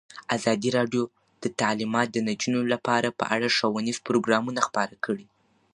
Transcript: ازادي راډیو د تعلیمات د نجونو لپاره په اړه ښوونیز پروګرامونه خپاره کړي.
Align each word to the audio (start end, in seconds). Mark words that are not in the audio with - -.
ازادي 0.35 0.69
راډیو 0.77 1.03
د 1.43 1.45
تعلیمات 1.59 2.07
د 2.11 2.17
نجونو 2.29 2.61
لپاره 2.73 3.15
په 3.19 3.23
اړه 3.35 3.47
ښوونیز 3.55 3.97
پروګرامونه 4.07 4.59
خپاره 4.67 4.95
کړي. 5.05 5.25